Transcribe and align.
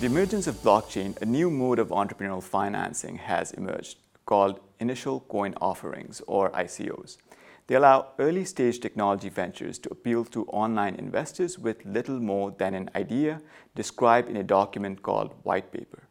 the 0.00 0.06
emergence 0.06 0.46
of 0.46 0.62
blockchain, 0.62 1.20
a 1.20 1.26
new 1.26 1.50
mode 1.50 1.78
of 1.78 1.88
entrepreneurial 1.88 2.42
financing 2.42 3.16
has 3.18 3.52
emerged 3.52 3.98
called 4.24 4.60
initial 4.78 5.20
coin 5.20 5.54
offerings 5.60 6.22
or 6.26 6.50
ICOs. 6.50 7.18
They 7.66 7.74
allow 7.74 8.12
early 8.18 8.44
stage 8.44 8.80
technology 8.80 9.28
ventures 9.28 9.78
to 9.80 9.90
appeal 9.90 10.24
to 10.26 10.46
online 10.46 10.94
investors 10.94 11.58
with 11.58 11.84
little 11.84 12.18
more 12.18 12.50
than 12.50 12.74
an 12.74 12.90
idea 12.96 13.42
described 13.74 14.28
in 14.28 14.36
a 14.36 14.42
document 14.42 15.02
called 15.02 15.34
white 15.42 15.70
paper. 15.70 16.09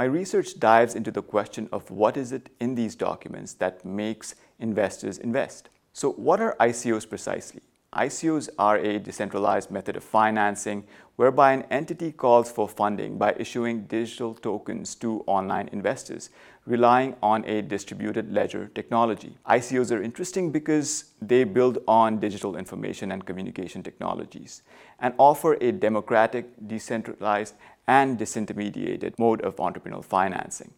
My 0.00 0.06
research 0.06 0.58
dives 0.58 0.94
into 0.94 1.10
the 1.10 1.20
question 1.20 1.68
of 1.70 1.90
what 1.90 2.16
is 2.16 2.32
it 2.32 2.48
in 2.58 2.74
these 2.74 2.94
documents 2.94 3.52
that 3.52 3.84
makes 3.84 4.34
investors 4.58 5.18
invest. 5.18 5.68
So, 5.92 6.12
what 6.12 6.40
are 6.40 6.56
ICOs 6.58 7.06
precisely? 7.06 7.60
ICOs 7.92 8.48
are 8.58 8.78
a 8.78 8.98
decentralized 8.98 9.70
method 9.70 9.96
of 9.96 10.02
financing 10.02 10.84
whereby 11.16 11.52
an 11.52 11.64
entity 11.70 12.12
calls 12.12 12.50
for 12.50 12.66
funding 12.66 13.18
by 13.18 13.34
issuing 13.38 13.82
digital 13.82 14.32
tokens 14.32 14.94
to 14.94 15.22
online 15.26 15.68
investors, 15.70 16.30
relying 16.70 17.16
on 17.22 17.44
a 17.44 17.60
distributed 17.62 18.32
ledger 18.32 18.70
technology. 18.74 19.36
ICOs 19.48 19.90
are 19.94 20.02
interesting 20.02 20.50
because 20.50 21.12
they 21.20 21.44
build 21.44 21.78
on 21.88 22.18
digital 22.20 22.56
information 22.56 23.12
and 23.12 23.26
communication 23.26 23.82
technologies 23.82 24.62
and 25.00 25.12
offer 25.18 25.58
a 25.60 25.72
democratic, 25.72 26.46
decentralized, 26.66 27.54
and 27.86 28.18
disintermediated 28.18 29.18
mode 29.18 29.42
of 29.42 29.56
entrepreneurial 29.56 30.04
financing, 30.04 30.72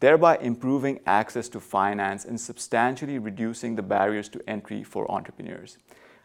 thereby 0.00 0.36
improving 0.38 0.98
access 1.06 1.48
to 1.48 1.60
finance 1.60 2.24
and 2.24 2.40
substantially 2.40 3.18
reducing 3.18 3.76
the 3.76 3.82
barriers 3.82 4.28
to 4.30 4.40
entry 4.48 4.82
for 4.82 5.10
entrepreneurs 5.10 5.78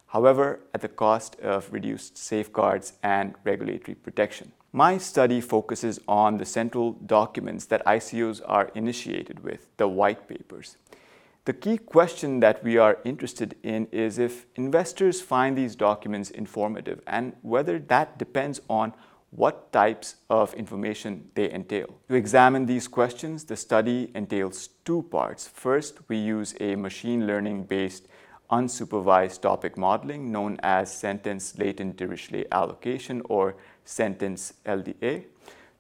however, 0.09 0.59
at 0.73 0.81
the 0.81 0.87
cost 0.87 1.39
of 1.39 1.71
reduced 1.71 2.17
safeguards 2.17 2.93
and 3.04 3.35
regulatory 3.43 3.95
protection. 3.95 4.51
My 4.71 4.99
study 4.99 5.41
focuses 5.41 5.99
on 6.07 6.37
the 6.37 6.45
central 6.45 6.91
documents 6.91 7.65
that 7.65 7.84
ICOs 7.85 8.41
are 8.45 8.70
initiated 8.76 9.43
with, 9.43 9.65
the 9.77 9.87
white 9.87 10.27
papers. 10.27 10.77
The 11.45 11.53
key 11.53 11.79
question 11.79 12.39
that 12.41 12.63
we 12.63 12.77
are 12.77 12.99
interested 13.03 13.55
in 13.63 13.87
is 13.91 14.20
if 14.20 14.45
investors 14.55 15.21
find 15.21 15.57
these 15.57 15.76
documents 15.76 16.29
informative 16.29 17.01
and 17.07 17.34
whether 17.41 17.79
that 17.79 18.20
depends 18.20 18.61
on 18.70 18.93
what 19.31 19.71
types 19.71 20.17
of 20.29 20.53
information 20.53 21.31
they 21.33 21.51
entail. 21.51 21.87
To 22.07 22.15
examine 22.15 22.67
these 22.67 22.87
questions, 22.87 23.45
the 23.45 23.55
study 23.55 24.11
entails 24.13 24.70
two 24.85 25.01
parts. 25.04 25.48
First, 25.48 25.99
we 26.07 26.17
use 26.17 26.54
a 26.59 26.76
machine 26.76 27.26
learning 27.26 27.63
based 27.63 28.07
unsupervised 28.51 29.41
topic 29.41 29.77
modeling 29.77 30.31
known 30.31 30.57
as 30.63 30.91
sentence 30.91 31.57
latent 31.57 31.97
Dirichlet 31.97 32.47
allocation 32.51 33.21
or 33.29 33.55
sentence 33.85 34.53
LDA 34.65 35.25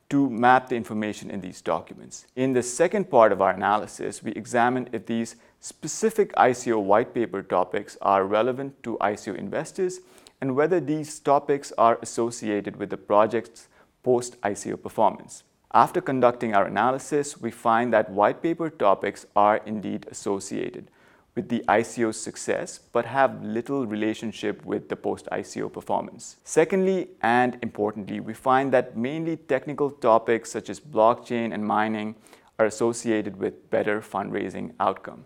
to 0.09 0.29
map 0.29 0.69
the 0.69 0.75
information 0.75 1.29
in 1.29 1.41
these 1.41 1.61
documents. 1.61 2.25
In 2.35 2.53
the 2.53 2.63
second 2.63 3.11
part 3.11 3.31
of 3.31 3.41
our 3.41 3.51
analysis, 3.51 4.23
we 4.23 4.31
examine 4.31 4.89
if 4.91 5.05
these 5.05 5.35
specific 5.59 6.33
ICO 6.33 6.81
white 6.81 7.13
paper 7.13 7.43
topics 7.43 7.97
are 8.01 8.25
relevant 8.25 8.81
to 8.83 8.97
ICO 9.01 9.35
investors 9.35 9.99
and 10.41 10.55
whether 10.55 10.79
these 10.79 11.19
topics 11.19 11.71
are 11.77 11.99
associated 12.01 12.77
with 12.77 12.89
the 12.89 12.97
project's 12.97 13.67
post 14.01 14.39
ICO 14.41 14.81
performance. 14.81 15.43
After 15.71 16.01
conducting 16.01 16.55
our 16.55 16.65
analysis, 16.65 17.39
we 17.39 17.51
find 17.51 17.93
that 17.93 18.09
white 18.09 18.41
paper 18.41 18.71
topics 18.71 19.27
are 19.35 19.57
indeed 19.65 20.07
associated 20.09 20.89
with 21.35 21.49
the 21.49 21.63
ICO's 21.67 22.19
success 22.19 22.79
but 22.91 23.05
have 23.05 23.43
little 23.43 23.85
relationship 23.85 24.65
with 24.65 24.89
the 24.89 24.95
post-ICO 24.95 25.71
performance. 25.71 26.37
Secondly, 26.43 27.09
and 27.21 27.57
importantly, 27.61 28.19
we 28.19 28.33
find 28.33 28.73
that 28.73 28.97
mainly 28.97 29.37
technical 29.37 29.89
topics 29.89 30.51
such 30.51 30.69
as 30.69 30.79
blockchain 30.79 31.53
and 31.53 31.65
mining 31.65 32.15
are 32.57 32.65
associated 32.65 33.37
with 33.37 33.69
better 33.69 34.01
fundraising 34.01 34.73
outcome. 34.79 35.25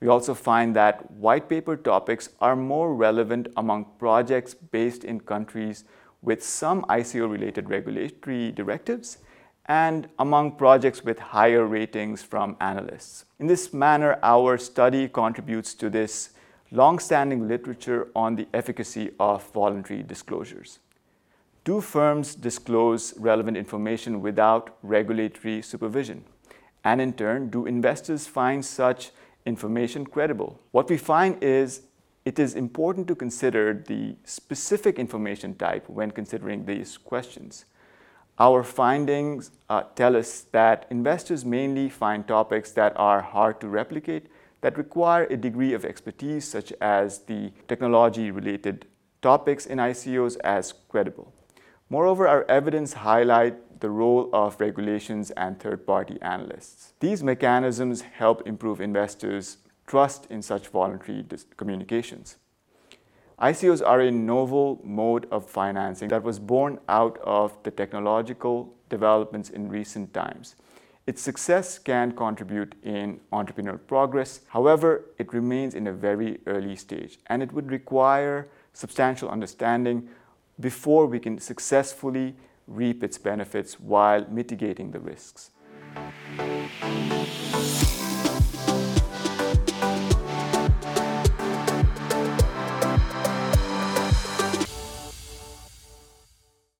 We 0.00 0.08
also 0.08 0.34
find 0.34 0.76
that 0.76 1.10
white 1.12 1.48
paper 1.48 1.76
topics 1.76 2.28
are 2.40 2.56
more 2.56 2.94
relevant 2.94 3.48
among 3.56 3.86
projects 3.98 4.54
based 4.54 5.04
in 5.04 5.20
countries 5.20 5.84
with 6.22 6.42
some 6.42 6.82
ICO-related 6.84 7.70
regulatory 7.70 8.52
directives 8.52 9.18
and 9.66 10.08
among 10.18 10.52
projects 10.52 11.04
with 11.04 11.18
higher 11.18 11.66
ratings 11.66 12.22
from 12.22 12.56
analysts. 12.60 13.24
In 13.38 13.46
this 13.46 13.72
manner, 13.72 14.18
our 14.22 14.58
study 14.58 15.08
contributes 15.08 15.74
to 15.74 15.90
this 15.90 16.30
long-standing 16.70 17.48
literature 17.48 18.08
on 18.14 18.36
the 18.36 18.46
efficacy 18.54 19.10
of 19.18 19.44
voluntary 19.52 20.02
disclosures. 20.02 20.78
Do 21.64 21.80
firms 21.80 22.34
disclose 22.36 23.16
relevant 23.18 23.56
information 23.56 24.22
without 24.22 24.76
regulatory 24.82 25.62
supervision? 25.62 26.24
And 26.84 27.00
in 27.00 27.12
turn, 27.14 27.50
do 27.50 27.66
investors 27.66 28.28
find 28.28 28.64
such 28.64 29.10
information 29.44 30.06
credible? 30.06 30.60
What 30.70 30.88
we 30.88 30.96
find 30.96 31.42
is 31.42 31.82
it 32.24 32.38
is 32.38 32.54
important 32.54 33.08
to 33.08 33.16
consider 33.16 33.74
the 33.74 34.16
specific 34.24 34.98
information 34.98 35.54
type 35.54 35.88
when 35.88 36.12
considering 36.12 36.66
these 36.66 36.96
questions. 36.96 37.64
Our 38.38 38.62
findings 38.62 39.50
uh, 39.70 39.84
tell 39.94 40.14
us 40.14 40.42
that 40.52 40.86
investors 40.90 41.44
mainly 41.44 41.88
find 41.88 42.28
topics 42.28 42.70
that 42.72 42.92
are 42.96 43.22
hard 43.22 43.60
to 43.62 43.68
replicate, 43.68 44.26
that 44.60 44.76
require 44.76 45.24
a 45.24 45.36
degree 45.38 45.72
of 45.72 45.86
expertise, 45.86 46.46
such 46.46 46.70
as 46.80 47.20
the 47.20 47.52
technology 47.66 48.30
related 48.30 48.86
topics 49.22 49.64
in 49.64 49.78
ICOs, 49.78 50.36
as 50.44 50.74
credible. 50.88 51.32
Moreover, 51.88 52.28
our 52.28 52.44
evidence 52.44 52.92
highlight 52.92 53.80
the 53.80 53.90
role 53.90 54.28
of 54.32 54.60
regulations 54.60 55.30
and 55.30 55.58
third-party 55.58 56.18
analysts. 56.20 56.92
These 57.00 57.22
mechanisms 57.22 58.02
help 58.02 58.46
improve 58.46 58.80
investors' 58.80 59.58
trust 59.86 60.26
in 60.26 60.42
such 60.42 60.68
voluntary 60.68 61.24
communications. 61.56 62.36
ICOs 63.40 63.86
are 63.86 64.00
a 64.00 64.10
novel 64.10 64.80
mode 64.82 65.26
of 65.30 65.44
financing 65.44 66.08
that 66.08 66.22
was 66.22 66.38
born 66.38 66.78
out 66.88 67.18
of 67.22 67.52
the 67.64 67.70
technological 67.70 68.72
developments 68.88 69.50
in 69.50 69.68
recent 69.68 70.14
times. 70.14 70.54
Its 71.06 71.20
success 71.20 71.78
can 71.78 72.12
contribute 72.12 72.74
in 72.82 73.20
entrepreneurial 73.34 73.78
progress. 73.86 74.40
However, 74.48 75.04
it 75.18 75.34
remains 75.34 75.74
in 75.74 75.86
a 75.86 75.92
very 75.92 76.40
early 76.46 76.76
stage 76.76 77.18
and 77.26 77.42
it 77.42 77.52
would 77.52 77.70
require 77.70 78.48
substantial 78.72 79.28
understanding 79.28 80.08
before 80.58 81.04
we 81.04 81.20
can 81.20 81.38
successfully 81.38 82.34
reap 82.66 83.04
its 83.04 83.18
benefits 83.18 83.78
while 83.78 84.24
mitigating 84.30 84.92
the 84.92 84.98
risks. 84.98 85.50